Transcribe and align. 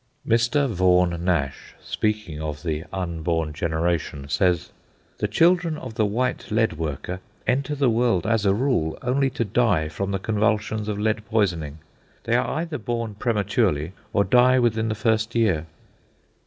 Mr. 0.27 0.67
Vaughan 0.67 1.23
Nash, 1.23 1.75
speaking 1.79 2.41
of 2.41 2.63
the 2.63 2.83
unborn 2.91 3.53
generation, 3.53 4.27
says: 4.27 4.71
"The 5.19 5.27
children 5.27 5.77
of 5.77 5.93
the 5.93 6.07
white 6.07 6.49
lead 6.49 6.73
worker 6.73 7.19
enter 7.45 7.75
the 7.75 7.87
world, 7.87 8.25
as 8.25 8.43
a 8.43 8.55
rule, 8.55 8.97
only 9.03 9.29
to 9.29 9.45
die 9.45 9.89
from 9.89 10.09
the 10.09 10.17
convulsions 10.17 10.87
of 10.87 10.97
lead 10.97 11.23
poisoning—they 11.27 12.35
are 12.35 12.49
either 12.61 12.79
born 12.79 13.13
prematurely, 13.13 13.91
or 14.11 14.23
die 14.23 14.57
within 14.57 14.89
the 14.89 14.95
first 14.95 15.35
year." 15.35 15.67